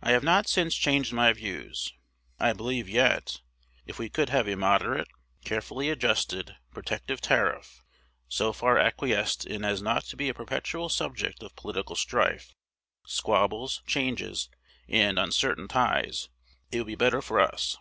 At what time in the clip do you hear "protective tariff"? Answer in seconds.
6.72-7.84